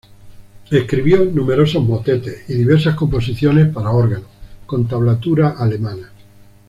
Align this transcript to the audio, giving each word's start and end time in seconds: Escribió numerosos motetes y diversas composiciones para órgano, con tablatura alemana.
Escribió 0.71 1.25
numerosos 1.25 1.83
motetes 1.83 2.49
y 2.49 2.55
diversas 2.55 2.95
composiciones 2.95 3.71
para 3.71 3.91
órgano, 3.91 4.25
con 4.65 4.87
tablatura 4.87 5.49
alemana. 5.51 6.09